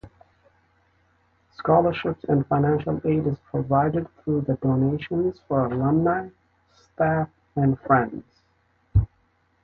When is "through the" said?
4.23-4.55